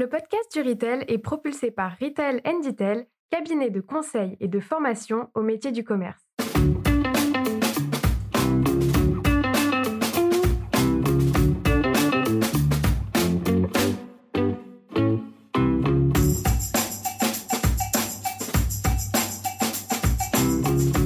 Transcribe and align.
Le 0.00 0.08
podcast 0.08 0.50
du 0.54 0.62
Retail 0.62 1.04
est 1.08 1.18
propulsé 1.18 1.70
par 1.70 1.92
Retail 2.00 2.40
Detail, 2.64 3.04
cabinet 3.28 3.68
de 3.68 3.82
conseil 3.82 4.34
et 4.40 4.48
de 4.48 4.58
formation 4.58 5.28
au 5.34 5.42
métier 5.42 5.72
du 5.72 5.84
commerce. 5.84 6.22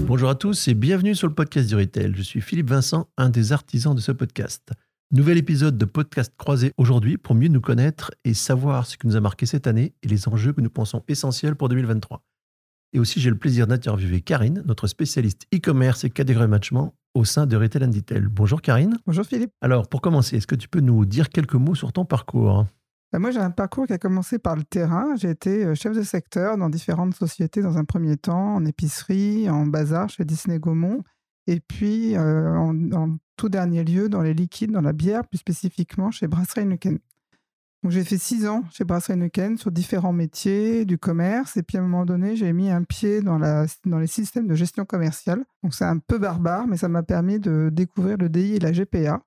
Bonjour 0.06 0.28
à 0.28 0.36
tous 0.36 0.68
et 0.68 0.74
bienvenue 0.74 1.16
sur 1.16 1.26
le 1.26 1.34
podcast 1.34 1.68
du 1.68 1.74
Retail. 1.74 2.12
Je 2.14 2.22
suis 2.22 2.40
Philippe 2.40 2.70
Vincent, 2.70 3.08
un 3.16 3.28
des 3.28 3.50
artisans 3.50 3.96
de 3.96 4.00
ce 4.00 4.12
podcast. 4.12 4.70
Nouvel 5.10 5.38
épisode 5.38 5.78
de 5.78 5.84
podcast 5.84 6.32
croisé 6.36 6.72
aujourd'hui 6.76 7.18
pour 7.18 7.34
mieux 7.34 7.48
nous 7.48 7.60
connaître 7.60 8.10
et 8.24 8.34
savoir 8.34 8.86
ce 8.86 8.96
qui 8.96 9.06
nous 9.06 9.16
a 9.16 9.20
marqué 9.20 9.46
cette 9.46 9.66
année 9.66 9.94
et 10.02 10.08
les 10.08 10.28
enjeux 10.28 10.52
que 10.52 10.60
nous 10.60 10.70
pensons 10.70 11.02
essentiels 11.08 11.54
pour 11.54 11.68
2023. 11.68 12.22
Et 12.94 12.98
aussi, 12.98 13.20
j'ai 13.20 13.30
le 13.30 13.38
plaisir 13.38 13.66
d'interviewer 13.66 14.22
Karine, 14.22 14.62
notre 14.66 14.86
spécialiste 14.86 15.46
e-commerce 15.54 16.04
et 16.04 16.10
catégorie 16.10 16.48
management 16.48 16.94
au 17.14 17.24
sein 17.24 17.46
de 17.46 17.56
Retail 17.56 17.88
Detail. 17.90 18.22
Bonjour 18.30 18.62
Karine. 18.62 18.98
Bonjour 19.06 19.24
Philippe. 19.24 19.50
Alors, 19.60 19.88
pour 19.88 20.00
commencer, 20.00 20.36
est-ce 20.36 20.46
que 20.46 20.54
tu 20.56 20.68
peux 20.68 20.80
nous 20.80 21.04
dire 21.04 21.28
quelques 21.28 21.54
mots 21.54 21.74
sur 21.74 21.92
ton 21.92 22.04
parcours? 22.04 22.66
Bah, 23.12 23.20
moi, 23.20 23.30
j'ai 23.30 23.38
un 23.38 23.52
parcours 23.52 23.86
qui 23.86 23.92
a 23.92 23.98
commencé 23.98 24.40
par 24.40 24.56
le 24.56 24.64
terrain. 24.64 25.14
J'ai 25.14 25.30
été 25.30 25.64
euh, 25.64 25.74
chef 25.76 25.96
de 25.96 26.02
secteur 26.02 26.56
dans 26.56 26.68
différentes 26.68 27.14
sociétés 27.14 27.62
dans 27.62 27.78
un 27.78 27.84
premier 27.84 28.16
temps, 28.16 28.56
en 28.56 28.64
épicerie, 28.64 29.48
en 29.48 29.66
bazar 29.66 30.08
chez 30.08 30.24
Disney 30.24 30.58
Gaumont, 30.58 31.04
et 31.46 31.60
puis 31.60 32.16
en, 32.18 33.16
tout 33.36 33.48
dernier 33.48 33.84
lieu 33.84 34.08
dans 34.08 34.22
les 34.22 34.34
liquides, 34.34 34.70
dans 34.70 34.80
la 34.80 34.92
bière, 34.92 35.26
plus 35.26 35.38
spécifiquement 35.38 36.10
chez 36.10 36.28
Brasserie 36.28 36.62
Heineken. 36.62 36.98
Donc 37.82 37.92
j'ai 37.92 38.04
fait 38.04 38.16
six 38.16 38.46
ans 38.46 38.64
chez 38.70 38.84
Brasserie 38.84 39.14
Heineken 39.14 39.58
sur 39.58 39.70
différents 39.70 40.12
métiers 40.12 40.84
du 40.84 40.96
commerce, 40.96 41.56
et 41.56 41.62
puis 41.62 41.76
à 41.76 41.80
un 41.80 41.82
moment 41.82 42.06
donné, 42.06 42.36
j'ai 42.36 42.52
mis 42.52 42.70
un 42.70 42.82
pied 42.82 43.20
dans, 43.20 43.38
la, 43.38 43.66
les 43.84 44.06
systèmes 44.06 44.46
de 44.46 44.54
gestion 44.54 44.84
commerciale. 44.84 45.44
Donc 45.62 45.74
c'est 45.74 45.84
un 45.84 45.98
peu 45.98 46.18
barbare, 46.18 46.66
mais 46.66 46.76
ça 46.76 46.88
m'a 46.88 47.02
permis 47.02 47.40
de 47.40 47.70
découvrir 47.70 48.16
le 48.16 48.28
DI 48.28 48.54
et 48.54 48.58
la 48.60 48.72
GPA. 48.72 49.20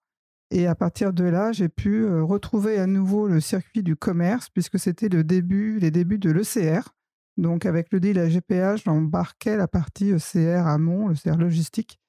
Et 0.50 0.66
à 0.66 0.76
partir 0.76 1.12
de 1.12 1.26
là, 1.26 1.52
j'ai 1.52 1.70
pu 1.70 2.08
retrouver 2.22 2.80
à 2.80 2.88
nouveau 2.88 3.28
le 3.28 3.42
circuit 3.42 3.84
du 3.84 3.96
commerce, 3.96 4.50
puisque 4.50 4.80
c'était 4.80 5.10
le 5.10 5.24
début, 5.24 5.78
les 5.80 5.92
débuts 5.92 6.20
de 6.20 6.32
l'ECR. 6.32 6.94
Donc, 7.38 7.66
avec 7.66 7.92
le 7.92 8.00
deal 8.00 8.18
à 8.18 8.28
GPA, 8.28 8.78
j'embarquais 8.78 9.58
la 9.58 9.68
partie 9.68 10.12
ECR 10.12 10.66
amont, 10.66 11.10
l'ECR 11.10 11.38
logistique. 11.38 12.00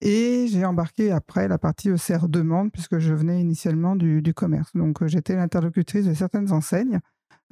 Et 0.00 0.46
j'ai 0.48 0.64
embarqué 0.64 1.10
après 1.10 1.48
la 1.48 1.58
partie 1.58 1.90
ECR 1.90 2.28
demande, 2.28 2.70
puisque 2.70 2.98
je 2.98 3.12
venais 3.12 3.40
initialement 3.40 3.96
du, 3.96 4.32
commerce. 4.34 4.70
Donc, 4.74 5.02
euh, 5.02 5.08
j'étais 5.08 5.34
l'interlocutrice 5.34 6.06
de 6.06 6.14
certaines 6.14 6.52
enseignes. 6.52 7.00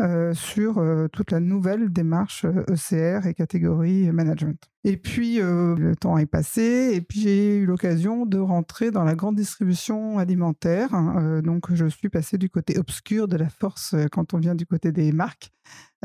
Euh, 0.03 0.35
sur 0.35 0.77
euh, 0.77 1.09
toute 1.09 1.31
la 1.31 1.41
nouvelle 1.41 1.91
démarche 1.91 2.45
ECR 2.45 3.25
e 3.25 3.29
et 3.29 3.35
catégorie 3.35 4.13
management. 4.13 4.63
Et 4.89 4.97
puis, 4.97 5.39
le 5.39 5.95
temps 5.97 6.17
est 6.17 6.27
passé, 6.27 6.93
et 6.95 7.01
puis 7.01 7.19
j'ai 7.19 7.57
eu 7.57 7.67
l'occasion 7.67 8.25
de 8.25 8.39
rentrer 8.39 8.93
dans 8.93 9.03
la 9.03 9.17
grande 9.17 9.35
distribution 9.35 10.21
alimentaire. 10.21 10.95
Hein, 10.95 11.43
donc, 11.43 11.75
je 11.75 11.87
suis 11.87 12.09
passé 12.09 12.39
du 12.39 12.49
côté 12.49 12.79
obscur 12.79 13.27
de 13.27 13.37
la 13.37 13.49
force 13.49 13.97
quand 14.13 14.33
on 14.33 14.39
vient 14.39 14.55
du 14.55 14.65
côté 14.65 14.93
des 14.93 15.11
marques. 15.11 15.51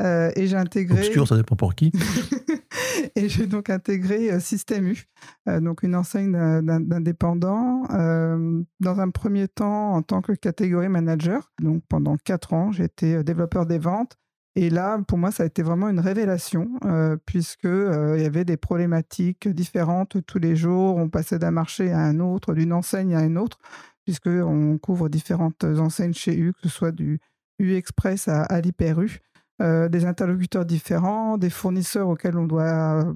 et 0.00 0.48
j'ai 0.48 0.56
intégré. 0.56 0.98
Obscur, 0.98 1.28
ça 1.28 1.36
dépend 1.36 1.54
pour 1.54 1.76
qui. 1.76 1.92
et 3.14 3.28
j'ai 3.28 3.46
donc 3.46 3.70
intégré 3.70 4.40
Système 4.40 4.88
U, 4.88 5.04
donc 5.46 5.84
une 5.84 5.94
enseigne 5.94 6.32
d'indépendants. 6.32 7.84
dans 7.88 9.00
un 9.00 9.10
premier 9.10 9.46
temps, 9.46 9.92
en 9.92 10.02
tant 10.02 10.22
que 10.22 10.32
catégorie 10.32 10.88
manager. 10.88 11.52
Donc, 11.62 11.84
pendant 11.88 12.16
quatre 12.16 12.52
ans, 12.52 12.72
j'étais 12.72 13.22
développeur 13.22 13.64
des 13.64 13.78
ventes. 13.78 14.18
Et 14.54 14.68
là, 14.68 15.00
pour 15.08 15.16
moi, 15.16 15.30
ça 15.30 15.44
a 15.44 15.46
été 15.46 15.62
vraiment 15.62 15.88
une 15.88 16.00
révélation, 16.00 16.70
euh, 16.84 17.16
puisque 17.24 17.64
euh, 17.64 18.18
y 18.18 18.24
avait 18.26 18.44
des 18.44 18.58
problématiques 18.58 19.48
différentes 19.48 20.18
tous 20.26 20.38
les 20.38 20.56
jours. 20.56 20.96
On 20.96 21.08
passait 21.08 21.38
d'un 21.38 21.50
marché 21.50 21.90
à 21.90 22.00
un 22.00 22.20
autre, 22.20 22.52
d'une 22.52 22.72
enseigne 22.74 23.14
à 23.14 23.22
une 23.24 23.38
autre, 23.38 23.58
puisque 24.04 24.26
on 24.26 24.76
couvre 24.76 25.08
différentes 25.08 25.64
enseignes 25.64 26.12
chez 26.12 26.36
U, 26.36 26.52
que 26.52 26.60
ce 26.64 26.68
soit 26.68 26.92
du 26.92 27.18
U 27.58 27.74
Express 27.74 28.28
à, 28.28 28.42
à 28.42 28.60
l'Hyper 28.60 29.00
U. 29.00 29.20
Euh, 29.62 29.88
des 29.88 30.04
interlocuteurs 30.04 30.66
différents, 30.66 31.38
des 31.38 31.50
fournisseurs 31.50 32.08
auxquels 32.08 32.36
on 32.36 32.46
doit 32.46 33.06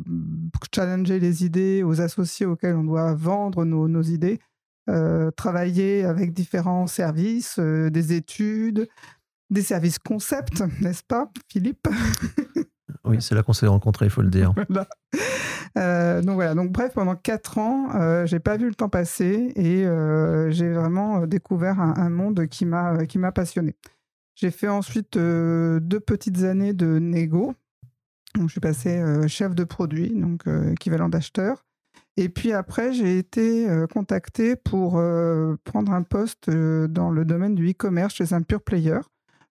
challenger 0.75 1.19
les 1.19 1.45
idées, 1.45 1.83
aux 1.83 2.01
associés 2.01 2.47
auxquels 2.47 2.77
on 2.77 2.85
doit 2.85 3.15
vendre 3.15 3.65
nos, 3.65 3.89
nos 3.89 4.03
idées, 4.03 4.39
travailler 5.37 6.05
avec 6.05 6.33
différents 6.33 6.87
services, 6.87 7.59
des 7.59 8.13
études, 8.13 8.87
des 9.51 9.63
services 9.63 9.99
concept, 9.99 10.63
n'est-ce 10.81 11.03
pas, 11.03 11.31
Philippe? 11.49 11.89
Oui, 13.05 13.19
c'est 13.21 13.35
là 13.35 13.43
qu'on 13.43 13.53
s'est 13.53 13.67
rencontrés, 13.67 14.07
il 14.07 14.11
faut 14.11 14.23
le 14.23 14.31
dire. 14.31 14.53
Euh, 15.77 16.23
donc 16.23 16.37
voilà, 16.37 16.55
donc 16.55 16.73
bref, 16.73 16.95
pendant 16.95 17.17
quatre 17.17 17.59
ans, 17.59 17.95
euh, 17.97 18.25
j'ai 18.25 18.39
pas 18.39 18.57
vu 18.57 18.67
le 18.67 18.75
temps 18.75 18.89
passer 18.89 19.53
et 19.57 19.85
euh, 19.85 20.51
j'ai 20.51 20.73
vraiment 20.73 21.27
découvert 21.27 21.79
un, 21.81 22.09
monde 22.09 22.47
qui 22.47 22.65
m'a 22.65 23.05
qui 23.05 23.19
m'a 23.19 23.31
passionné. 23.31 23.75
J'ai 24.37 24.51
fait 24.51 24.69
ensuite 24.69 25.19
deux 25.19 26.01
petites 26.01 26.45
années 26.45 26.73
de 26.73 26.99
négo. 26.99 27.55
Donc, 28.37 28.49
je 28.49 28.53
suis 28.53 28.61
passé 28.61 29.03
chef 29.29 29.55
de 29.55 29.65
produit, 29.65 30.11
donc 30.11 30.45
équivalent 30.73 31.11
d'acheteur. 31.11 31.63
Et 32.17 32.31
puis 32.31 32.53
après, 32.55 32.95
j'ai 32.95 33.19
été 33.19 33.67
contacté 33.93 34.57
pour 34.57 34.93
prendre 35.65 35.93
un 35.93 36.03
poste 36.03 36.49
dans 36.49 37.11
le 37.11 37.25
domaine 37.27 37.55
du 37.55 37.71
e-commerce 37.71 38.15
chez 38.15 38.33
un 38.33 38.41
pure 38.41 38.63
player 38.63 39.01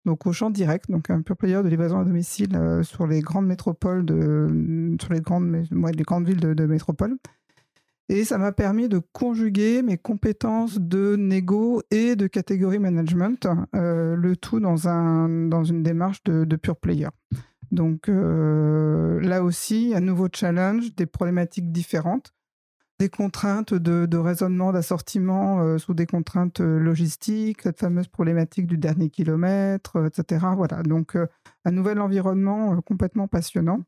donc 0.05 0.25
au 0.27 0.33
champ 0.33 0.49
direct, 0.49 0.89
donc 0.89 1.09
un 1.09 1.21
pure 1.21 1.35
player 1.35 1.61
de 1.63 1.67
livraison 1.67 1.99
à 1.99 2.03
domicile 2.03 2.55
euh, 2.55 2.83
sur 2.83 3.07
les 3.07 3.21
grandes 3.21 3.47
métropoles, 3.47 4.05
de, 4.05 4.95
sur 5.01 5.13
les 5.13 5.21
grandes, 5.21 5.65
les 5.71 6.03
grandes 6.03 6.27
villes 6.27 6.39
de, 6.39 6.65
métropole. 6.65 7.17
Et 8.07 8.23
ça 8.23 8.37
m'a 8.37 8.51
permis 8.51 8.87
de 8.87 9.01
conjuguer 9.13 9.81
mes 9.81 9.97
compétences 9.97 10.79
de 10.79 11.15
négo 11.15 11.81
et 11.89 12.15
de 12.15 12.27
catégorie 12.27 12.77
management, 12.77 13.47
euh, 13.75 14.15
le 14.15 14.37
tout 14.37 14.59
dans, 14.59 14.87
un, 14.87 15.27
dans 15.27 15.63
une 15.63 15.81
démarche 15.81 16.23
de, 16.23 16.55
pure 16.55 16.77
player. 16.77 17.07
Donc 17.71 18.07
euh, 18.07 19.19
là 19.21 19.43
aussi, 19.43 19.93
un 19.95 20.01
nouveau 20.01 20.27
challenge, 20.31 20.93
des 20.95 21.07
problématiques 21.07 21.71
différentes 21.71 22.31
des 22.99 23.09
contraintes 23.09 23.73
de, 23.73 24.17
raisonnement 24.17 24.71
d'assortiment 24.71 25.61
euh, 25.61 25.77
sous 25.77 25.93
des 25.93 26.05
contraintes 26.05 26.61
euh, 26.61 26.79
logistiques, 26.79 27.63
cette 27.63 27.79
fameuse 27.79 28.07
problématique 28.07 28.67
du 28.67 28.77
dernier 28.77 29.09
kilomètre, 29.09 29.97
euh, 29.97 30.07
etc. 30.07 30.45
Voilà, 30.55 30.81
donc 30.83 31.17
un 31.65 31.71
nouvel 31.71 31.99
environnement 31.99 32.81
complètement 32.81 33.27
passionnant. 33.27 33.81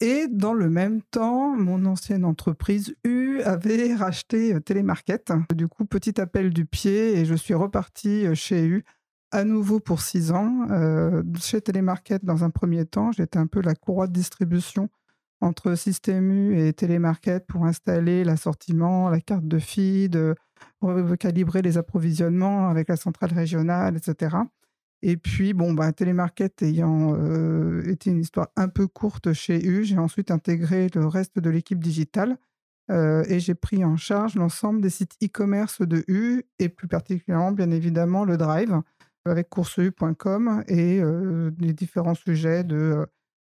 Et 0.00 0.28
dans 0.28 0.52
le 0.52 0.68
même 0.68 1.00
temps, 1.02 1.56
mon 1.56 1.86
ancienne 1.86 2.24
entreprise 2.24 2.94
U 3.04 3.40
avait 3.42 3.94
racheté 3.94 4.58
Télémarket. 4.62 5.32
Du 5.54 5.68
coup, 5.68 5.84
petit 5.84 6.20
appel 6.20 6.50
du 6.50 6.66
pied 6.66 7.18
et 7.18 7.24
je 7.24 7.34
suis 7.34 7.54
reparti 7.54 8.26
chez 8.34 8.66
U 8.66 8.84
à 9.32 9.44
nouveau 9.44 9.80
pour 9.80 10.00
six 10.00 10.32
ans. 10.32 10.66
chez 11.40 11.60
Télémarket, 11.60 12.24
dans 12.24 12.44
un 12.44 12.50
premier 12.50 12.84
temps, 12.84 13.10
j'étais 13.12 13.38
un 13.38 13.46
peu 13.46 13.60
la 13.60 13.74
courroie 13.74 14.06
de 14.06 14.12
distribution 14.12 14.88
entre 15.40 15.74
Système 15.74 16.30
U 16.30 16.58
et 16.58 16.72
Télémarket 16.72 17.46
pour 17.46 17.64
installer 17.66 18.24
l'assortiment, 18.24 19.10
la 19.10 19.20
carte 19.20 19.46
de 19.46 19.58
feed, 19.58 20.16
euh, 20.16 20.34
recalibrer 20.80 21.62
les 21.62 21.78
approvisionnements 21.78 22.68
avec 22.68 22.88
la 22.88 22.96
centrale 22.96 23.32
régionale, 23.32 23.96
etc. 23.96 24.36
Et 25.02 25.16
puis, 25.16 25.52
bon, 25.52 25.74
bah, 25.74 25.92
Télémarket 25.92 26.62
ayant 26.62 27.14
euh, 27.14 27.82
été 27.86 28.10
une 28.10 28.20
histoire 28.20 28.48
un 28.56 28.68
peu 28.68 28.86
courte 28.86 29.32
chez 29.32 29.64
U, 29.64 29.84
j'ai 29.84 29.98
ensuite 29.98 30.30
intégré 30.30 30.88
le 30.94 31.06
reste 31.06 31.38
de 31.38 31.50
l'équipe 31.50 31.82
digitale 31.82 32.38
euh, 32.90 33.24
et 33.28 33.40
j'ai 33.40 33.54
pris 33.54 33.84
en 33.84 33.96
charge 33.96 34.36
l'ensemble 34.36 34.80
des 34.80 34.90
sites 34.90 35.16
e-commerce 35.22 35.82
de 35.82 36.04
U 36.08 36.44
et 36.58 36.68
plus 36.68 36.88
particulièrement, 36.88 37.52
bien 37.52 37.70
évidemment, 37.70 38.24
le 38.24 38.36
Drive 38.36 38.80
avec 39.26 39.48
courseu.com 39.48 40.62
et 40.68 41.00
les 41.58 41.72
différents 41.72 42.14
sujets 42.14 42.62
de 42.62 43.08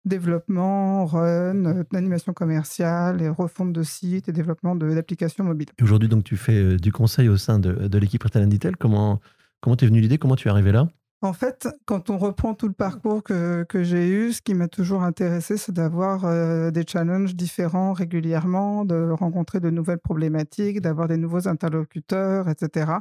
développement, 0.05 1.05
run, 1.07 1.65
euh, 1.67 1.85
animation 1.95 2.33
commerciale, 2.33 3.21
et 3.23 3.29
refonte 3.29 3.73
de 3.73 3.83
sites 3.83 4.29
et 4.29 4.33
développement 4.33 4.75
d'applications 4.75 5.45
mobiles. 5.45 5.69
Aujourd'hui, 5.83 6.09
donc, 6.09 6.25
tu 6.25 6.37
fais 6.37 6.57
euh, 6.57 6.77
du 6.77 6.93
conseil 6.93 7.29
au 7.29 7.37
sein 7.37 7.59
de, 7.59 7.73
de 7.89 7.99
l'équipe 7.99 8.23
Retail 8.23 8.47
Detail. 8.47 8.73
Comment 8.79 9.21
comment 9.61 9.77
t'es 9.77 9.87
venu 9.87 10.01
l'idée? 10.01 10.19
Comment 10.19 10.37
tu 10.37 10.49
es 10.49 10.51
arrivé 10.51 10.73
là? 10.73 10.89
En 11.23 11.35
fait, 11.35 11.69
quand 11.85 12.09
on 12.09 12.17
reprend 12.17 12.55
tout 12.55 12.67
le 12.67 12.73
parcours 12.73 13.23
que, 13.23 13.65
que 13.65 13.83
j'ai 13.83 14.09
eu, 14.09 14.33
ce 14.33 14.41
qui 14.41 14.55
m'a 14.55 14.69
toujours 14.69 15.03
intéressé, 15.03 15.59
c'est 15.59 15.73
d'avoir 15.73 16.25
euh, 16.25 16.71
des 16.71 16.85
challenges 16.87 17.37
différents 17.37 17.93
régulièrement, 17.93 18.87
de 18.87 19.11
rencontrer 19.11 19.61
de 19.61 19.69
nouvelles 19.69 19.99
problématiques, 19.99 20.81
d'avoir 20.81 21.09
des 21.09 21.19
nouveaux 21.19 21.47
interlocuteurs, 21.47 22.49
etc. 22.49 22.93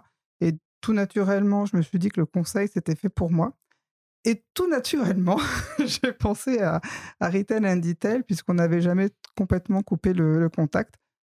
Et 0.42 0.58
tout 0.82 0.92
naturellement, 0.92 1.66
je 1.66 1.78
me 1.78 1.82
suis 1.82 1.98
dit 1.98 2.10
que 2.10 2.20
le 2.20 2.26
conseil, 2.26 2.68
c'était 2.68 2.96
fait 2.96 3.08
pour 3.08 3.32
moi. 3.32 3.54
Et 4.26 4.44
tout 4.54 4.68
naturellement, 4.68 5.40
j'ai 5.80 6.12
pensé 6.12 6.60
à, 6.60 6.82
Retail 7.22 7.66
and 7.66 7.78
Detail, 7.78 8.24
puisqu'on 8.24 8.56
n'avait 8.56 8.82
jamais 8.82 9.10
complètement 9.38 9.82
coupé 9.82 10.14
le, 10.14 10.50
contact. 10.50 10.96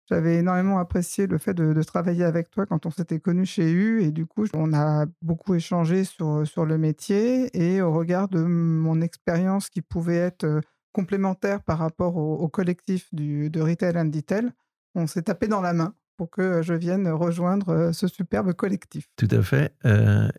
J'avais 0.09 0.39
énormément 0.39 0.79
apprécié 0.79 1.27
le 1.27 1.39
fait 1.39 1.55
de, 1.55 1.81
travailler 1.83 2.25
avec 2.25 2.51
toi 2.51 2.67
quand 2.67 2.85
on 2.87 2.91
s'était 2.91 3.21
connu 3.21 3.47
chez 3.47 3.71
U 3.71 4.03
et 4.03 4.11
du 4.11 4.27
coup, 4.27 4.47
on 4.53 4.75
a 4.75 5.07
beaucoup 5.23 5.55
échangé 5.55 6.05
sur, 6.05 6.47
sur 6.47 6.67
le 6.67 6.77
métier 6.77 7.49
et 7.57 7.81
au 7.81 7.93
regard 7.93 8.29
de 8.29 8.43
mon 8.43 9.01
expérience 9.01 9.71
qui 9.71 9.81
pouvait 9.81 10.17
être 10.17 10.61
complémentaire 10.93 11.63
par 11.63 11.79
rapport 11.79 12.17
au, 12.17 12.49
collectif 12.49 13.09
du, 13.15 13.49
de 13.49 13.61
Retail 13.61 13.97
and 13.97 14.07
Detail, 14.07 14.51
on 14.95 15.07
s'est 15.07 15.23
tapé 15.23 15.49
dans 15.49 15.61
la 15.63 15.73
main 15.73 15.95
pour 16.23 16.31
que 16.31 16.63
je 16.63 16.73
vienne 16.73 17.09
rejoindre 17.09 17.91
ce 17.93 18.07
superbe 18.07 18.53
collectif. 18.53 19.09
Tout 19.17 19.27
à 19.33 19.43
fait. 19.43 19.75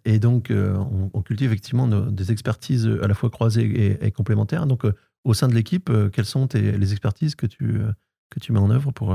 et 0.06 0.18
donc, 0.18 0.50
on, 0.50 1.22
cultive 1.24 1.48
effectivement 1.48 1.90
des 1.90 2.32
expertises 2.32 2.88
à 3.02 3.08
la 3.10 3.14
fois 3.14 3.30
croisées 3.30 3.98
et, 4.02 4.12
complémentaires. 4.12 4.66
Donc, 4.66 4.84
au 5.26 5.34
sein 5.34 5.50
de 5.50 5.54
l'équipe, 5.54 5.92
quelles 6.14 6.24
sont 6.24 6.48
les 6.54 6.94
expertises 6.94 7.36
que 7.36 7.46
tu, 7.46 7.82
que 8.30 8.40
tu 8.40 8.54
mets 8.54 8.60
en 8.60 8.72
œuvre 8.72 8.94
pour, 8.94 9.14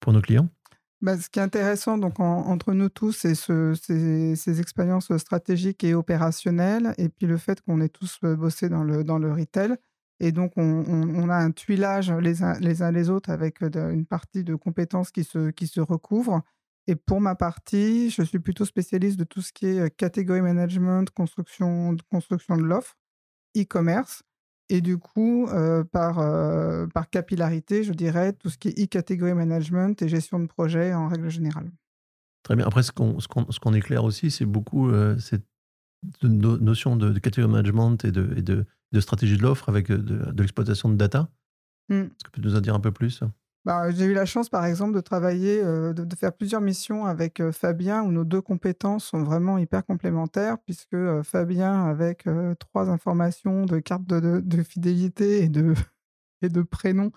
pour 0.00 0.14
nos 0.14 0.22
clients? 0.22 0.48
Bah, 1.02 1.18
ce 1.18 1.28
qui 1.28 1.38
est 1.38 1.42
intéressant 1.42 1.98
donc, 1.98 2.18
entre 2.18 2.72
nous 2.72 2.88
tous, 2.88 3.12
c'est 3.12 3.34
ce, 3.34 3.74
ces, 3.74 4.60
expériences 4.62 5.14
stratégiques 5.18 5.84
et 5.84 5.92
opérationnelles, 5.92 6.94
et 6.96 7.10
puis 7.10 7.26
le 7.26 7.36
fait 7.36 7.60
qu'on 7.60 7.82
ait 7.82 7.90
tous 7.90 8.20
bossé 8.22 8.70
dans 8.70 8.84
le, 8.84 9.04
dans 9.04 9.18
le 9.18 9.34
retail. 9.34 9.76
Et 10.20 10.32
donc, 10.32 10.52
on, 10.56 11.28
a 11.28 11.36
un 11.36 11.50
tuilage 11.50 12.10
les 12.10 12.42
uns 12.42 12.58
les, 12.90 13.10
autres 13.10 13.30
avec 13.30 13.60
une 13.60 14.06
partie 14.06 14.44
de 14.44 14.54
compétences 14.54 15.10
qui 15.10 15.24
se, 15.24 15.50
qui 15.50 15.66
se 15.66 15.80
recouvrent. 15.80 16.42
Et 16.86 16.96
pour 16.96 17.20
ma 17.20 17.34
partie, 17.34 18.10
je 18.10 18.22
suis 18.22 18.38
plutôt 18.38 18.64
spécialiste 18.64 19.18
de 19.18 19.24
tout 19.24 19.42
ce 19.42 19.52
qui 19.52 19.66
est 19.66 19.94
catégorie 19.96 20.40
management, 20.40 21.10
construction, 21.10 21.96
construction 22.10 22.56
de 22.56 22.62
l'offre, 22.62 22.94
e-commerce. 23.56 24.22
Et 24.68 24.80
du 24.80 24.96
coup, 24.96 25.48
par, 25.92 26.16
par 26.94 27.10
capillarité, 27.10 27.84
je 27.84 27.92
dirais 27.92 28.32
tout 28.32 28.48
ce 28.48 28.56
qui 28.56 28.68
est 28.68 28.84
e-category 28.84 29.34
management 29.34 30.00
et 30.00 30.08
gestion 30.08 30.38
de 30.40 30.46
projet 30.46 30.94
en 30.94 31.08
règle 31.08 31.28
générale. 31.28 31.70
Très 32.42 32.56
bien. 32.56 32.66
Après, 32.66 32.82
ce 32.82 32.92
qu'on 32.92 33.20
ce 33.20 33.76
éclare 33.76 34.04
aussi, 34.04 34.30
c'est 34.30 34.46
beaucoup 34.46 34.90
cette 35.18 35.44
notion 36.22 36.96
de, 36.96 37.10
de 37.10 37.18
category 37.18 37.52
management 37.52 38.04
et 38.04 38.12
de, 38.12 38.64
de 38.92 39.00
stratégie 39.00 39.36
de 39.36 39.42
l'offre 39.42 39.68
avec 39.68 39.88
de, 39.88 40.40
l'exploitation 40.40 40.88
de 40.88 40.96
data. 40.96 41.28
Mmh. 41.88 41.94
Est-ce 41.94 42.24
que 42.24 42.30
tu 42.30 42.40
peux 42.40 42.42
nous 42.42 42.56
en 42.56 42.60
dire 42.60 42.74
un 42.74 42.80
peu 42.80 42.92
plus? 42.92 43.22
Bah, 43.66 43.90
j'ai 43.90 44.04
eu 44.04 44.14
la 44.14 44.26
chance, 44.26 44.48
par 44.48 44.64
exemple, 44.64 44.94
de 44.94 45.00
travailler, 45.00 45.60
euh, 45.60 45.92
de, 45.92 46.14
faire 46.14 46.32
plusieurs 46.32 46.60
missions 46.60 47.04
avec 47.04 47.40
euh, 47.40 47.50
Fabien, 47.50 48.04
où 48.04 48.12
nos 48.12 48.22
deux 48.22 48.40
compétences 48.40 49.06
sont 49.06 49.24
vraiment 49.24 49.58
hyper 49.58 49.84
complémentaires, 49.84 50.56
puisque 50.64 50.94
euh, 50.94 51.24
Fabien, 51.24 51.84
avec 51.84 52.28
trois 52.60 52.88
informations 52.90 53.66
de 53.66 53.80
carte 53.80 54.06
de, 54.06 54.62
fidélité 54.62 55.42
et 55.42 55.48
de, 55.48 55.74
et 56.42 56.48
de 56.48 56.62
prénom, 56.62 57.10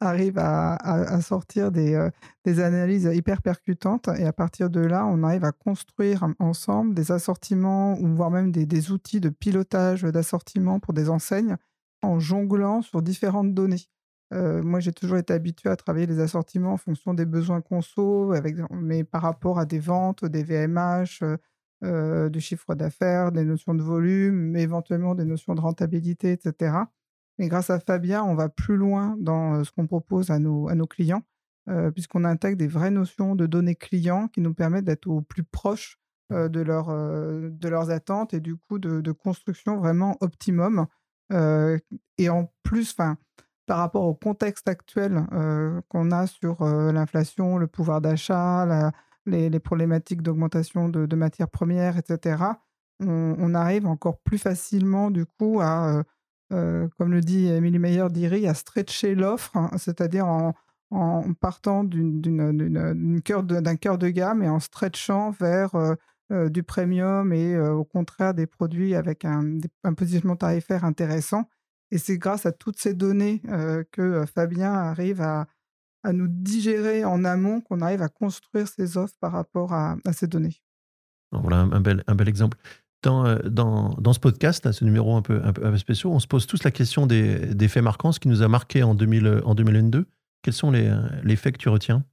arrive 0.00 0.38
à, 0.38 1.20
sortir 1.20 1.70
des, 1.70 2.08
des, 2.44 2.60
analyses 2.60 3.10
hyper 3.12 3.42
percutantes. 3.42 4.08
Et 4.18 4.24
à 4.24 4.32
partir 4.32 4.70
de 4.70 4.80
là, 4.80 5.06
on 5.06 5.22
arrive 5.22 5.44
à 5.44 5.52
construire 5.52 6.26
ensemble 6.38 6.94
des 6.94 7.12
assortiments, 7.12 7.98
ou 8.00 8.14
voire 8.14 8.30
même 8.30 8.50
des, 8.50 8.90
outils 8.90 9.20
de 9.20 9.28
pilotage 9.28 10.02
d'assortiments 10.02 10.80
pour 10.80 10.94
des 10.94 11.08
enseignes, 11.10 11.56
en 12.02 12.18
jonglant 12.18 12.82
sur 12.82 13.02
différentes 13.02 13.54
données. 13.54 13.86
Euh, 14.32 14.62
moi, 14.62 14.80
j'ai 14.80 14.92
toujours 14.92 15.18
été 15.18 15.32
habitué 15.32 15.68
à 15.68 15.76
travailler 15.76 16.06
les 16.06 16.20
assortiments 16.20 16.72
en 16.72 16.76
fonction 16.76 17.14
des 17.14 17.26
besoins 17.26 17.60
conso, 17.60 18.32
avec, 18.32 18.56
mais 18.70 19.04
par 19.04 19.22
rapport 19.22 19.58
à 19.58 19.66
des 19.66 19.78
ventes, 19.78 20.24
des 20.24 20.42
VMH, 20.42 21.22
euh, 21.22 21.36
euh, 21.84 22.28
du 22.28 22.40
chiffre 22.40 22.74
d'affaires, 22.74 23.32
des 23.32 23.44
notions 23.44 23.74
de 23.74 23.82
volume, 23.82 24.56
éventuellement 24.56 25.14
des 25.14 25.24
notions 25.24 25.54
de 25.54 25.60
rentabilité, 25.60 26.32
etc. 26.32 26.76
Mais 27.38 27.48
grâce 27.48 27.70
à 27.70 27.80
Fabien, 27.80 28.22
on 28.22 28.34
va 28.34 28.48
plus 28.48 28.76
loin 28.76 29.16
dans 29.18 29.64
ce 29.64 29.70
qu'on 29.72 29.86
propose 29.86 30.30
à 30.30 30.38
nos, 30.38 30.68
à 30.68 30.74
nos 30.74 30.86
clients, 30.86 31.22
puisqu'on 31.94 32.24
intègre 32.24 32.58
des 32.58 32.66
vraies 32.66 32.90
notions 32.90 33.34
de 33.34 33.46
données 33.46 33.74
clients 33.74 34.28
qui 34.28 34.40
nous 34.40 34.54
permettent 34.54 34.84
d'être 34.84 35.06
au 35.06 35.22
plus 35.22 35.44
proche 35.44 35.98
de, 36.30 36.60
leur, 36.60 36.88
de 36.88 37.68
leurs 37.68 37.90
attentes 37.90 38.34
et 38.34 38.40
du 38.40 38.56
coup 38.56 38.78
de, 38.78 39.12
construction 39.12 39.76
vraiment 39.78 40.16
optimum. 40.20 40.86
et 41.30 42.28
en 42.28 42.52
plus, 42.62 42.92
enfin 42.92 43.16
par 43.66 43.78
rapport 43.78 44.04
au 44.04 44.14
contexte 44.14 44.68
actuel 44.68 45.24
qu'on 45.88 46.10
a 46.10 46.26
sur 46.26 46.64
l'inflation, 46.64 47.56
le 47.56 47.66
pouvoir 47.66 48.00
d'achat, 48.00 48.92
les, 49.26 49.60
problématiques 49.60 50.22
d'augmentation 50.22 50.88
de, 50.88 51.16
matières 51.16 51.48
premières, 51.48 51.96
etc., 51.96 52.44
on, 53.00 53.54
arrive 53.54 53.86
encore 53.86 54.18
plus 54.18 54.38
facilement, 54.38 55.10
du 55.10 55.26
coup, 55.26 55.60
à, 55.60 56.02
euh, 56.52 56.88
comme 56.98 57.12
le 57.12 57.20
dit 57.20 57.46
Emily 57.46 57.78
Meyer 57.78 58.06
d'IRI, 58.10 58.46
à 58.46 58.54
stretcher 58.54 59.14
l'offre, 59.14 59.56
hein, 59.56 59.70
c'est-à-dire 59.78 60.26
en, 60.26 60.54
partant 61.40 61.84
d'un 61.84 63.20
cœur 63.20 63.42
de, 63.42 64.08
gamme 64.08 64.42
et 64.42 64.48
en 64.48 64.60
stretchant 64.60 65.30
vers 65.30 65.72
du 66.50 66.62
premium 66.62 67.32
et 67.32 67.58
au 67.58 67.84
contraire 67.84 68.34
des 68.34 68.46
produits 68.46 68.94
avec 68.94 69.24
un, 69.24 69.56
un 69.84 69.94
positionnement 69.94 70.36
tarifaire 70.36 70.84
intéressant. 70.84 71.48
Et 71.90 71.96
c'est 71.96 72.18
grâce 72.18 72.44
à 72.44 72.52
toutes 72.52 72.78
ces 72.78 72.92
données 72.92 73.40
que 73.90 74.26
Fabien 74.34 74.70
arrive 74.70 75.22
à, 75.22 75.46
nous 76.12 76.28
digérer 76.28 77.06
en 77.06 77.24
amont 77.24 77.62
qu'on 77.62 77.80
arrive 77.80 78.02
à 78.02 78.10
construire 78.10 78.68
ces 78.68 78.98
offres 78.98 79.16
par 79.18 79.32
rapport 79.32 79.72
à, 79.72 79.96
ces 80.12 80.26
données. 80.26 80.60
Voilà 81.30 81.60
un 81.60 81.80
bel 81.80 82.28
exemple. 82.28 82.58
Dans, 83.02 83.36
dans, 83.44 84.12
ce 84.12 84.20
podcast, 84.20 84.70
ce 84.70 84.84
numéro 84.84 85.16
un 85.16 85.22
peu, 85.22 85.40
un 85.42 85.52
peu, 85.52 85.76
spécial, 85.76 86.12
on 86.12 86.20
se 86.20 86.28
pose 86.28 86.46
tous 86.46 86.62
la 86.62 86.70
question 86.70 87.06
des, 87.06 87.54
des, 87.54 87.66
faits 87.66 87.82
marquants, 87.82 88.12
ce 88.12 88.20
qui 88.20 88.28
nous 88.28 88.42
a 88.42 88.48
marqué 88.48 88.84
en, 88.84 88.94
2000, 88.94 89.42
en 89.44 89.56
2022. 89.56 90.06
Quels 90.42 90.54
sont 90.54 90.70
les, 90.70 90.94
les, 91.24 91.34
faits 91.34 91.54
que 91.54 91.58
tu 91.58 91.68
retiens? 91.68 92.04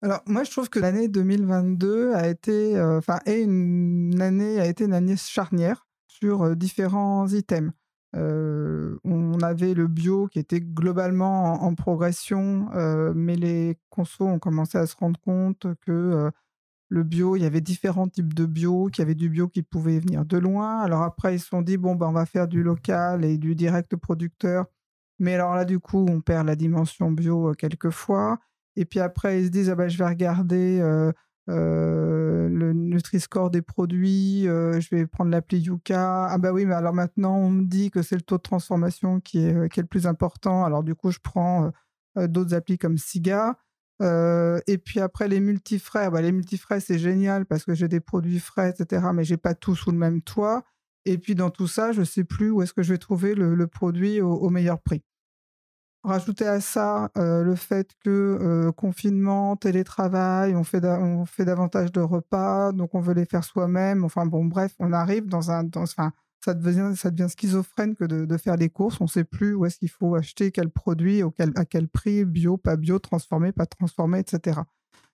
Alors 0.00 0.22
moi 0.26 0.44
je 0.44 0.50
trouve 0.52 0.70
que 0.70 0.78
l'année 0.78 1.08
2022 1.08 2.14
a 2.14 2.28
été, 2.28 2.80
enfin 2.80 3.18
est 3.26 3.42
une 3.42 4.22
année 4.22 4.60
a 4.60 4.66
été 4.66 4.84
une 4.84 4.94
année 4.94 5.16
charnière 5.16 5.88
sur 6.06 6.54
différents 6.54 7.26
items 7.26 7.72
on 8.14 9.40
avait 9.42 9.74
le 9.74 9.86
bio 9.86 10.28
qui 10.28 10.38
était 10.38 10.60
globalement 10.60 11.62
en, 11.62 11.74
progression, 11.74 12.68
mais 13.14 13.36
les 13.36 13.78
consos 13.90 14.26
ont 14.26 14.38
commencé 14.38 14.78
à 14.78 14.86
se 14.86 14.96
rendre 14.96 15.20
compte 15.20 15.66
que 15.86 16.30
le 16.88 17.02
bio, 17.02 17.36
il 17.36 17.42
y 17.42 17.46
avait 17.46 17.60
différents 17.60 18.08
types 18.08 18.34
de 18.34 18.46
bio, 18.46 18.86
qu'il 18.86 19.02
y 19.02 19.04
avait 19.04 19.14
du 19.14 19.28
bio 19.28 19.48
qui 19.48 19.62
pouvait 19.62 19.98
venir 19.98 20.24
de 20.24 20.38
loin. 20.38 20.80
Alors 20.80 21.02
après, 21.02 21.36
ils 21.36 21.40
se 21.40 21.48
sont 21.48 21.62
dit, 21.62 21.76
bon, 21.76 21.94
ben, 21.94 22.08
on 22.08 22.12
va 22.12 22.26
faire 22.26 22.48
du 22.48 22.62
local 22.62 23.24
et 23.24 23.38
du 23.38 23.54
direct 23.54 23.94
producteur. 23.96 24.66
Mais 25.18 25.34
alors 25.34 25.54
là, 25.54 25.64
du 25.64 25.80
coup, 25.80 26.06
on 26.08 26.20
perd 26.20 26.46
la 26.46 26.56
dimension 26.56 27.10
bio 27.10 27.52
quelquefois. 27.58 28.38
Et 28.76 28.84
puis 28.84 29.00
après, 29.00 29.40
ils 29.40 29.46
se 29.46 29.50
disent, 29.50 29.70
ah 29.70 29.74
ben, 29.74 29.88
je 29.88 29.98
vais 29.98 30.06
regarder 30.06 30.80
euh, 31.48 32.48
le 32.50 32.72
Nutri-Score 32.74 33.50
des 33.50 33.62
produits, 33.62 34.46
euh, 34.46 34.80
je 34.80 34.94
vais 34.94 35.06
prendre 35.06 35.30
l'appli 35.30 35.60
Yuka. 35.60 36.26
Ah 36.26 36.38
bah 36.38 36.52
oui, 36.52 36.66
mais 36.66 36.74
alors 36.74 36.92
maintenant, 36.92 37.36
on 37.36 37.50
me 37.50 37.64
dit 37.64 37.90
que 37.90 38.02
c'est 38.02 38.16
le 38.16 38.22
taux 38.22 38.36
de 38.36 38.42
transformation 38.42 39.20
qui 39.20 39.38
est, 39.38 39.54
euh, 39.54 39.68
qui 39.68 39.80
est 39.80 39.82
le 39.82 39.88
plus 39.88 40.06
important. 40.06 40.64
Alors 40.64 40.82
du 40.82 40.94
coup, 40.94 41.10
je 41.10 41.20
prends 41.22 41.70
d'autres 42.16 42.54
applis 42.54 42.78
comme 42.78 42.98
Siga. 42.98 43.56
Et 44.00 44.78
puis 44.78 45.00
après, 45.00 45.28
les 45.28 45.40
multifrais. 45.40 46.10
Bah, 46.10 46.22
les 46.22 46.32
multifrais, 46.32 46.80
c'est 46.80 46.98
génial 46.98 47.46
parce 47.46 47.64
que 47.64 47.74
j'ai 47.74 47.88
des 47.88 48.00
produits 48.00 48.40
frais, 48.40 48.70
etc. 48.70 49.08
Mais 49.14 49.24
j'ai 49.24 49.36
pas 49.36 49.54
tout 49.54 49.74
sous 49.74 49.90
le 49.90 49.98
même 49.98 50.22
toit. 50.22 50.64
Et 51.04 51.18
puis 51.18 51.34
dans 51.34 51.50
tout 51.50 51.68
ça, 51.68 51.92
je 51.92 52.02
sais 52.02 52.24
plus 52.24 52.50
où 52.50 52.62
est-ce 52.62 52.72
que 52.72 52.82
je 52.82 52.92
vais 52.92 52.98
trouver 52.98 53.34
le, 53.34 53.66
produit 53.66 54.20
au 54.20 54.50
meilleur 54.50 54.80
prix. 54.80 55.02
Rajouter 56.04 56.46
à 56.46 56.60
ça 56.60 57.10
le 57.16 57.54
fait 57.54 57.90
que 58.04 58.70
confinement, 58.76 59.56
télétravail, 59.56 60.54
on 60.54 60.64
fait, 60.64 60.84
on 60.84 61.26
fait 61.26 61.44
davantage 61.44 61.92
de 61.92 62.00
repas, 62.00 62.72
donc 62.72 62.94
on 62.94 63.00
veut 63.00 63.14
les 63.14 63.24
faire 63.24 63.44
soi-même. 63.44 64.04
Enfin 64.04 64.24
bon, 64.24 64.44
bref, 64.44 64.74
on 64.78 64.92
arrive 64.92 65.26
dans 65.26 65.50
un... 65.50 65.68
enfin, 65.76 66.12
ça 66.44 66.54
devient, 66.54 66.92
ça 66.96 67.10
devient 67.10 67.28
schizophrène 67.28 67.94
que 67.94 68.04
de, 68.04 68.36
faire 68.36 68.56
des 68.56 68.68
courses. 68.68 69.00
On 69.00 69.04
ne 69.04 69.08
sait 69.08 69.24
plus 69.24 69.54
où 69.54 69.66
est-ce 69.66 69.78
qu'il 69.78 69.90
faut 69.90 70.14
acheter 70.14 70.50
quel 70.52 70.70
produit, 70.70 71.22
à 71.22 71.64
quel 71.64 71.88
prix, 71.88 72.24
bio, 72.24 72.56
pas 72.56 72.76
bio, 72.76 72.98
transformé, 72.98 73.52
pas 73.52 73.66
transformé, 73.66 74.20
etc. 74.20 74.60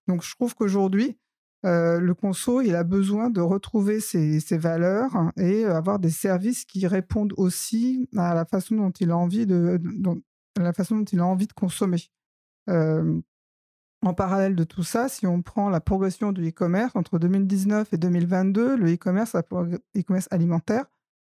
Donc 0.06 0.22
je 0.22 0.34
trouve 0.34 0.54
qu'aujourd'hui, 0.54 1.18
le 1.62 2.12
conso, 2.12 2.60
il 2.60 2.76
a 2.76 2.84
besoin 2.84 3.30
de 3.30 3.40
retrouver 3.40 4.00
ses, 4.00 4.58
valeurs 4.58 5.32
et 5.36 5.64
avoir 5.64 5.98
des 5.98 6.10
services 6.10 6.64
qui 6.64 6.86
répondent 6.86 7.32
aussi 7.36 8.08
à 8.16 8.34
la 8.34 8.44
façon 8.44 8.76
dont 8.76 8.90
il 8.90 9.10
a 9.10 9.16
envie 9.16 9.46
de, 9.46 9.80
la 10.58 10.72
façon 10.72 10.98
dont 10.98 11.04
il 11.04 11.20
a 11.20 11.26
envie 11.26 11.46
de 11.46 11.54
consommer. 11.54 12.10
en 12.68 14.12
parallèle 14.14 14.54
de 14.54 14.64
tout 14.64 14.82
ça, 14.82 15.08
si 15.08 15.26
on 15.26 15.40
prend 15.40 15.70
la 15.70 15.80
progression 15.80 16.32
du 16.32 16.46
e-commerce 16.50 16.94
entre 16.94 17.18
2019 17.18 17.94
et 17.94 17.96
2022, 17.96 18.76
le 18.76 18.92
e-commerce 18.92 20.28
alimentaire 20.30 20.84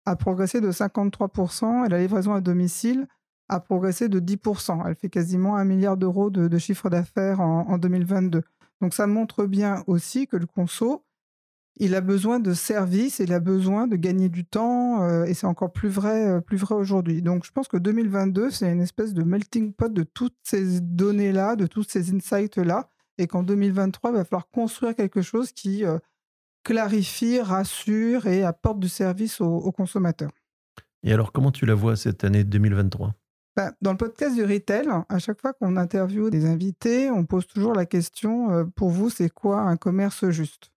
a 0.06 0.16
progressé 0.16 0.62
de 0.62 0.72
53% 0.72 1.86
et 1.86 1.90
la 1.90 2.00
livraison 2.00 2.34
à 2.34 2.42
domicile 2.42 3.08
a 3.50 3.60
progressé 3.60 4.10
de 4.10 4.20
10%. 4.20 4.84
Elle 4.88 4.96
fait 4.96 5.10
quasiment 5.10 5.56
un 5.56 5.66
milliard 5.66 5.98
d'euros 5.98 6.30
de, 6.30 6.58
chiffre 6.58 6.90
d'affaires 6.90 7.42
en, 7.42 7.68
en, 7.70 7.78
2022. 7.78 8.42
Donc 8.82 8.94
ça 8.94 9.08
montre 9.08 9.46
bien 9.46 9.84
aussi 9.88 10.28
que 10.28 10.38
le 10.38 10.46
conso 10.46 11.06
il 11.78 11.94
a 11.96 12.02
besoin 12.02 12.40
de 12.40 12.54
services, 12.54 13.20
il 13.20 13.34
a 13.34 13.40
besoin 13.40 13.88
de 13.88 13.96
gagner 13.98 14.30
du 14.30 14.46
temps, 14.46 15.04
euh, 15.04 15.26
et 15.26 15.34
c'est 15.34 15.48
encore 15.48 15.74
plus 15.74 15.90
vrai, 15.90 16.26
euh, 16.26 16.42
plus 16.42 16.58
vrai 16.58 16.76
aujourd'hui. 16.76 17.22
Donc, 17.22 17.46
je 17.46 17.52
pense 17.52 17.68
que 17.68 17.78
2022, 17.78 18.50
c'est 18.50 18.72
une 18.72 18.82
espèce 18.82 19.14
de 19.14 19.24
melting 19.24 19.74
pot 19.74 19.92
de 19.92 20.04
toutes 20.04 20.38
ces 20.44 20.80
données-là, 20.80 21.56
de 21.56 21.68
tous 21.68 21.84
ces 21.84 22.14
insights-là, 22.14 22.90
et 23.18 23.28
qu'en 23.28 23.44
2023, 23.44 24.12
il 24.12 24.18
va 24.18 24.24
falloir 24.24 24.50
construire 24.50 24.96
quelque 24.96 25.22
chose 25.22 25.52
qui 25.52 25.84
euh, 25.84 26.00
clarifie, 26.66 27.40
rassure 27.40 28.26
et 28.28 28.44
apporte 28.44 28.80
du 28.80 28.90
service 28.90 29.40
aux, 29.40 29.72
consommateurs. 29.72 30.32
Et 31.04 31.14
alors, 31.14 31.32
comment 31.32 31.52
tu 31.52 31.66
la 31.66 31.76
vois 31.76 31.96
cette 31.96 32.26
année 32.26 32.44
2023 32.44 33.14
ben, 33.58 33.72
dans 33.82 33.92
le 33.92 33.98
podcast 33.98 34.36
du 34.36 34.44
retail, 34.44 34.86
à 35.08 35.18
chaque 35.18 35.40
fois 35.40 35.54
qu'on 35.54 35.78
interviewe 35.78 36.30
des 36.30 36.46
invités, 36.46 37.10
on 37.10 37.24
pose 37.24 37.48
toujours 37.48 37.74
la 37.74 37.86
question 37.86 38.70
pour 38.76 38.90
vous, 38.90 39.10
c'est 39.10 39.30
quoi 39.30 39.62
un 39.62 39.78
commerce 39.78 40.30
juste? 40.30 40.74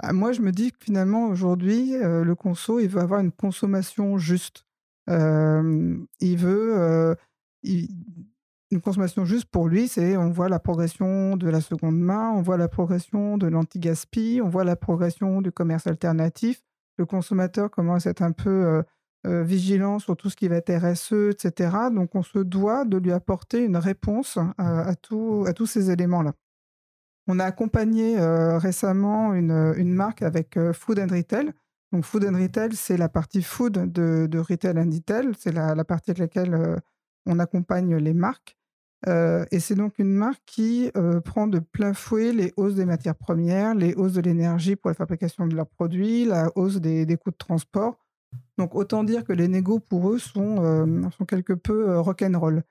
Bah, 0.00 0.12
moi, 0.12 0.30
je 0.30 0.40
me 0.40 0.52
dis 0.52 0.70
que 0.70 0.78
finalement, 0.80 1.26
aujourd'hui, 1.26 1.94
le 1.98 2.34
conso, 2.36 2.78
il 2.78 2.86
veut 2.86 3.00
avoir 3.00 3.18
une 3.18 3.32
consommation 3.32 4.16
juste. 4.16 4.64
il 5.08 6.36
veut 6.38 7.16
une 8.70 8.80
consommation 8.80 9.24
juste 9.24 9.46
pour 9.46 9.68
lui, 9.68 9.88
c'est 9.88 10.16
on 10.16 10.30
voit 10.30 10.48
la 10.48 10.58
progression 10.58 11.36
de 11.36 11.48
la 11.48 11.60
seconde 11.60 11.98
main, 11.98 12.30
on 12.30 12.42
voit 12.42 12.56
la 12.56 12.68
progression 12.68 13.38
de 13.38 13.46
l'anti-gaspi, 13.46 14.40
on 14.42 14.48
voit 14.48 14.64
la 14.64 14.76
progression 14.76 15.42
du 15.42 15.52
commerce 15.52 15.86
alternatif. 15.86 16.62
Le 16.98 17.06
consommateur 17.06 17.70
commence 17.70 18.06
à 18.06 18.10
être 18.10 18.22
un 18.22 18.32
peu 18.32 18.82
vigilant 19.24 19.98
sur 19.98 20.16
tout 20.16 20.28
ce 20.28 20.36
qui 20.36 20.48
va 20.48 20.56
être 20.56 20.72
RSE, 20.72 21.30
etc. 21.30 21.76
Donc, 21.92 22.14
on 22.14 22.22
se 22.22 22.38
doit 22.38 22.84
de 22.84 22.98
lui 22.98 23.12
apporter 23.12 23.64
une 23.64 23.76
réponse 23.76 24.38
à 24.58 24.94
tous 24.96 25.66
ces 25.66 25.90
éléments-là. 25.90 26.32
On 27.26 27.38
a 27.38 27.44
accompagné 27.44 28.18
euh, 28.18 28.58
récemment 28.58 29.34
une, 29.34 29.94
marque 29.94 30.22
avec 30.22 30.56
euh, 30.56 30.72
Food 30.72 30.98
and 30.98 31.08
Retail. 31.10 31.52
Donc, 31.92 32.04
Food 32.04 32.24
and 32.24 32.38
Retail, 32.38 32.74
c'est 32.74 32.96
la 32.96 33.08
partie 33.08 33.42
food 33.42 33.92
de, 33.92 34.38
Retail 34.38 34.78
and 34.78 34.90
Retail. 34.90 35.32
C'est 35.38 35.52
la, 35.52 35.84
partie 35.84 36.10
avec 36.10 36.18
laquelle 36.18 36.54
euh, 36.54 36.76
on 37.26 37.38
accompagne 37.38 37.96
les 37.96 38.14
marques. 38.14 38.56
et 39.06 39.60
c'est 39.60 39.74
donc 39.74 39.98
une 39.98 40.12
marque 40.12 40.42
qui 40.46 40.90
prend 41.24 41.46
de 41.46 41.58
plein 41.58 41.94
fouet 41.94 42.32
les 42.32 42.52
hausses 42.56 42.74
des 42.74 42.86
matières 42.86 43.16
premières, 43.16 43.74
les 43.74 43.94
hausses 43.94 44.14
de 44.14 44.20
l'énergie 44.20 44.76
pour 44.76 44.90
la 44.90 44.94
fabrication 44.94 45.46
de 45.46 45.54
leurs 45.54 45.68
produits, 45.68 46.24
la 46.24 46.50
hausse 46.54 46.76
des, 46.76 47.16
coûts 47.16 47.30
de 47.30 47.36
transport. 47.36 47.98
Donc, 48.58 48.74
autant 48.74 49.04
dire 49.04 49.24
que 49.24 49.32
les 49.32 49.46
négos, 49.46 49.78
pour 49.78 50.10
eux, 50.10 50.18
sont, 50.18 51.10
sont 51.10 51.24
quelque 51.24 51.52
peu 51.52 51.98
rock'n'roll. 51.98 52.62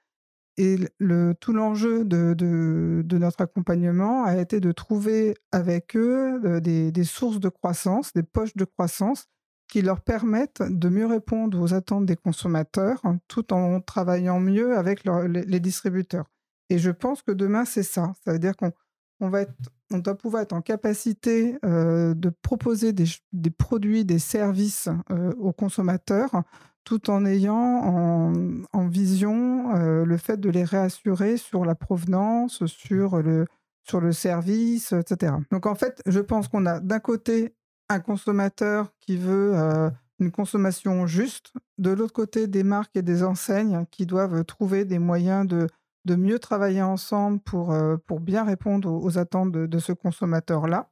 Et 0.57 0.77
le, 0.99 1.33
tout 1.33 1.51
l'enjeu 1.51 2.05
de, 2.05 2.35
de, 2.35 3.17
notre 3.17 3.41
accompagnement 3.41 4.23
a 4.23 4.37
été 4.37 4.59
de 4.59 4.71
trouver 4.71 5.35
avec 5.51 5.95
eux 5.95 6.59
des, 6.61 6.91
des, 6.91 7.03
sources 7.03 7.39
de 7.39 7.49
croissance, 7.49 8.13
des 8.13 8.23
poches 8.23 8.55
de 8.55 8.65
croissance 8.65 9.25
qui 9.67 9.81
leur 9.81 10.01
permettent 10.01 10.61
de 10.61 10.89
mieux 10.89 11.05
répondre 11.05 11.59
aux 11.59 11.73
attentes 11.73 12.05
des 12.05 12.15
consommateurs 12.15 12.99
hein, 13.03 13.17
tout 13.27 13.53
en 13.53 13.81
travaillant 13.81 14.39
mieux 14.39 14.77
avec 14.77 15.03
les, 15.03 15.59
distributeurs. 15.59 16.25
Et 16.69 16.77
je 16.77 16.91
pense 16.91 17.21
que 17.21 17.31
demain, 17.31 17.65
c'est 17.65 17.83
ça. 17.83 18.13
Ça 18.23 18.33
veut 18.33 18.39
dire 18.39 18.55
qu'on 18.55 18.71
on 19.19 19.29
va 19.29 19.41
être, 19.41 19.53
on 19.91 19.99
doit 19.99 20.15
pouvoir 20.15 20.43
être 20.43 20.53
en 20.53 20.61
capacité 20.61 21.57
euh, 21.65 22.13
de 22.13 22.29
proposer 22.29 22.93
des, 22.93 23.05
des, 23.31 23.51
produits, 23.51 24.05
des 24.05 24.19
services 24.19 24.89
euh, 25.11 25.33
aux 25.39 25.53
consommateurs 25.53 26.43
tout 26.83 27.09
en 27.09 27.25
ayant 27.25 28.65
en, 28.73 28.87
vision 28.87 29.75
euh, 29.75 30.05
le 30.05 30.17
fait 30.17 30.37
de 30.37 30.49
les 30.49 30.63
réassurer 30.63 31.37
sur 31.37 31.65
la 31.65 31.75
provenance, 31.75 32.65
sur 32.65 33.21
le, 33.21 33.45
sur 33.83 34.01
le 34.01 34.11
service, 34.11 34.91
etc. 34.91 35.33
Donc 35.51 35.65
en 35.65 35.75
fait, 35.75 36.01
je 36.05 36.19
pense 36.19 36.47
qu'on 36.47 36.65
a 36.65 36.79
d'un 36.79 36.99
côté 36.99 37.55
un 37.89 37.99
consommateur 37.99 38.93
qui 38.99 39.17
veut 39.17 39.53
euh, 39.55 39.89
une 40.19 40.31
consommation 40.31 41.05
juste, 41.07 41.53
de 41.77 41.91
l'autre 41.91 42.13
côté 42.13 42.47
des 42.47 42.63
marques 42.63 42.95
et 42.95 43.01
des 43.01 43.23
enseignes 43.23 43.85
qui 43.91 44.05
doivent 44.05 44.45
trouver 44.45 44.85
des 44.85 44.99
moyens 44.99 45.47
de, 45.47 45.67
de 46.05 46.15
mieux 46.15 46.39
travailler 46.39 46.81
ensemble 46.81 47.39
pour, 47.39 47.71
euh, 47.71 47.97
pour 48.07 48.19
bien 48.19 48.43
répondre 48.43 48.91
aux, 48.91 49.17
attentes 49.17 49.51
de, 49.51 49.65
de 49.65 49.79
ce 49.79 49.91
consommateur-là. 49.91 50.89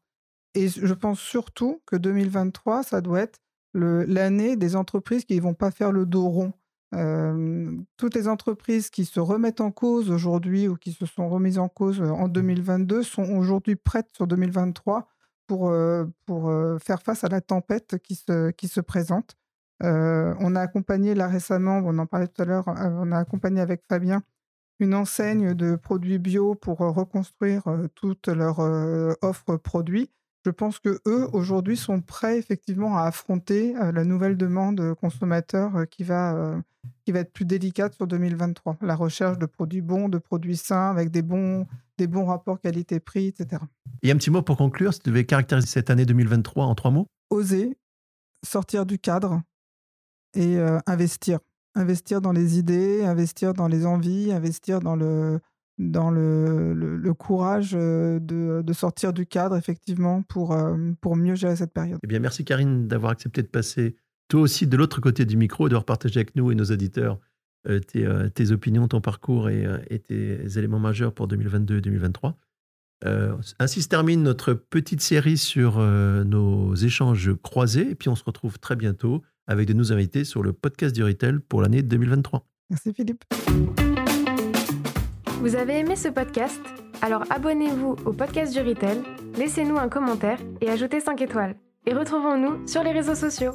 Et 0.54 0.68
je 0.68 0.94
pense 0.94 1.20
surtout 1.20 1.82
que 1.86 1.96
2023, 1.96 2.84
ça 2.84 3.02
doit 3.02 3.22
être 3.22 3.40
l'année 3.74 4.58
des 4.58 4.76
entreprises 4.76 5.24
qui 5.24 5.38
ne 5.38 5.42
vont 5.42 5.54
pas 5.54 5.72
faire 5.72 5.94
le 5.94 6.06
dos 6.06 6.28
rond. 6.28 6.54
toutes 7.96 8.16
les 8.16 8.28
entreprises 8.28 8.90
qui 8.90 9.06
se 9.06 9.22
remettent 9.22 9.62
en 9.62 9.72
cause 9.72 10.12
aujourd'hui 10.12 10.68
ou 10.68 10.76
qui 10.76 10.92
se 10.92 11.06
sont 11.06 11.30
remises 11.30 11.58
en 11.58 11.70
cause 11.70 12.02
en 12.02 12.28
2022 12.28 13.02
sont 13.02 13.24
aujourd'hui 13.24 13.78
prêtes 13.78 14.10
sur 14.14 14.28
2023 14.28 15.08
pour, 15.48 15.74
pour 16.26 16.54
faire 16.82 17.02
face 17.02 17.24
à 17.24 17.30
la 17.30 17.42
tempête 17.42 17.98
qui 18.00 18.16
se, 18.16 18.52
qui 18.52 18.68
se 18.68 18.80
présente. 18.82 19.36
on 19.82 20.56
a 20.56 20.62
accompagné 20.62 21.16
là 21.16 21.28
récemment, 21.28 21.82
on 21.84 21.98
en 21.98 22.06
parlait 22.06 22.28
tout 22.28 22.42
à 22.42 22.46
l'heure, 22.46 22.66
on 22.68 23.12
a 23.12 23.18
accompagné 23.18 23.62
avec 23.62 23.84
Fabien 23.90 24.24
une 24.80 24.96
enseigne 24.96 25.54
de 25.54 25.76
produits 25.76 26.20
bio 26.20 26.56
pour 26.56 26.80
reconstruire 26.80 27.64
toute 27.96 28.28
leur 28.28 28.60
offre 29.22 29.58
produits 29.58 30.10
je 30.44 30.50
pense 30.50 30.80
que 30.80 31.00
eux 31.08 31.30
aujourd'hui 31.34 31.78
sont 31.78 32.02
prêts 32.02 32.38
effectivement 32.38 32.98
à 32.98 33.04
affronter 33.04 33.74
la 33.74 34.04
nouvelle 34.04 34.38
demande 34.38 34.96
consommateur 34.96 35.88
qui 35.90 36.04
va 36.04 36.62
qui 37.06 37.12
va 37.12 37.20
être 37.20 37.32
plus 37.32 37.46
délicate 37.46 37.94
sur 37.94 38.08
2023. 38.08 38.78
La 38.82 38.96
recherche 38.96 39.38
de 39.38 39.46
produits 39.46 39.82
bons, 39.82 40.10
de 40.10 40.18
produits 40.18 40.58
sains 40.58 40.90
avec 40.90 41.12
des 41.12 41.22
bons 41.22 41.68
des 41.98 42.08
bons 42.08 42.26
rapports 42.26 42.60
qualité-prix, 42.60 43.28
etc. 43.28 43.62
Et 44.02 44.12
un 44.12 44.16
petit 44.16 44.32
mot 44.32 44.42
pour 44.42 44.58
conclure, 44.58 44.94
si 44.94 45.00
tu 45.02 45.10
devais 45.12 45.26
caractériser 45.26 45.68
cette 45.68 45.92
année 45.92 46.06
2023 46.06 46.66
en 46.66 46.74
trois 46.74 46.90
mots? 46.90 47.06
Oser, 47.30 47.78
sortir 48.44 48.86
du 48.88 48.98
cadre 48.98 49.42
et 50.34 50.58
investir. 50.88 51.40
Investir 51.74 52.20
dans 52.20 52.34
les 52.34 52.58
idées, 52.58 53.06
investir 53.06 53.54
dans 53.54 53.68
les 53.68 53.86
envies, 53.86 54.34
investir 54.34 54.82
dans 54.82 54.98
le, 54.98 55.40
dans 55.90 56.12
le, 56.12 56.74
le, 56.74 57.14
courage 57.14 57.72
euh, 57.74 58.20
de, 58.20 58.62
de, 58.62 58.74
sortir 58.74 59.14
du 59.14 59.26
cadre, 59.26 59.56
effectivement, 59.56 60.22
pour, 60.22 60.54
euh, 60.54 60.78
pour 61.02 61.16
mieux 61.16 61.36
gérer 61.36 61.56
cette 61.56 61.74
période. 61.74 62.00
Eh 62.04 62.08
bien, 62.08 62.20
merci 62.20 62.46
Karine 62.46 62.88
d'avoir 62.88 63.12
accepté 63.12 63.42
de 63.42 63.48
passer 63.48 63.96
toi 64.28 64.42
aussi 64.42 64.68
de 64.68 64.78
l'autre 64.78 65.02
côté 65.02 65.26
du 65.26 65.38
micro 65.38 65.68
et 65.68 65.70
de 65.70 65.78
partager 65.80 66.20
avec 66.20 66.36
nous 66.36 66.52
et 66.52 66.56
nos 66.56 66.66
auditeurs 66.66 67.20
euh, 67.68 67.80
tes, 67.80 68.08
tes, 68.34 68.52
opinions, 68.52 68.88
ton 68.88 69.02
parcours 69.02 69.50
et, 69.50 69.68
et, 69.90 70.00
tes 70.00 70.58
éléments 70.58 70.80
majeurs 70.80 71.14
pour 71.14 71.28
2022 71.28 71.78
et 71.78 71.82
2023. 71.82 72.38
ainsi 73.60 73.82
se 73.82 73.88
termine 73.88 74.24
notre 74.24 74.54
petite 74.54 75.02
série 75.02 75.38
sur 75.38 75.80
nos 75.80 76.76
échanges 76.76 77.34
croisés. 77.42 77.92
Et 77.92 77.96
puis, 77.96 78.10
on 78.10 78.16
se 78.16 78.24
retrouve 78.24 78.60
très 78.60 78.76
bientôt 78.76 79.22
avec 79.48 79.68
de 79.68 79.74
nouveaux 79.74 79.92
invités 79.92 80.24
sur 80.24 80.44
le 80.44 80.54
podcast 80.54 80.96
du 80.96 81.04
Retail 81.04 81.40
pour 81.48 81.62
l'année 81.62 81.84
2023. 81.84 82.48
Merci 82.70 82.94
Philippe. 82.94 83.26
Vous 85.42 85.56
avez 85.56 85.80
aimé 85.80 85.96
ce 85.96 86.08
podcast? 86.08 86.62
Alors 87.02 87.24
abonnez-vous 87.32 87.96
au 88.06 88.14
podcast 88.14 88.54
du 88.54 88.60
Retail, 88.62 89.02
laissez-nous 89.36 89.76
un 89.76 89.90
commentaire 89.90 90.38
et 90.62 90.70
ajoutez 90.70 91.00
5 91.00 91.20
étoiles. 91.20 91.56
Et 91.88 91.96
retrouvons-nous 91.96 92.68
sur 92.68 92.84
les 92.84 92.92
réseaux 92.92 93.16
sociaux. 93.16 93.54